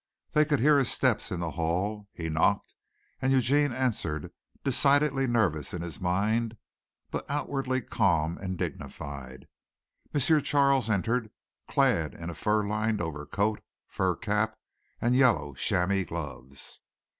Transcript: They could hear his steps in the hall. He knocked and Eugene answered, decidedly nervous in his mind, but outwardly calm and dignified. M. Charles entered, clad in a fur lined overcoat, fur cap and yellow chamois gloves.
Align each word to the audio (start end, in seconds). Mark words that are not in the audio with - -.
They 0.31 0.45
could 0.45 0.59
hear 0.59 0.79
his 0.79 0.91
steps 0.91 1.31
in 1.31 1.41
the 1.41 1.51
hall. 1.51 2.07
He 2.11 2.27
knocked 2.27 2.73
and 3.21 3.31
Eugene 3.31 3.71
answered, 3.71 4.31
decidedly 4.63 5.27
nervous 5.27 5.75
in 5.75 5.83
his 5.83 6.01
mind, 6.01 6.57
but 7.11 7.29
outwardly 7.29 7.81
calm 7.83 8.35
and 8.39 8.57
dignified. 8.57 9.47
M. 10.11 10.19
Charles 10.41 10.89
entered, 10.89 11.29
clad 11.67 12.15
in 12.15 12.31
a 12.31 12.33
fur 12.33 12.65
lined 12.65 12.99
overcoat, 12.99 13.59
fur 13.85 14.15
cap 14.15 14.57
and 14.99 15.15
yellow 15.15 15.53
chamois 15.53 16.03
gloves. 16.03 16.79